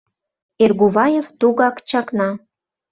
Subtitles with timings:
[0.63, 2.29] Эргуваев тугак чакна.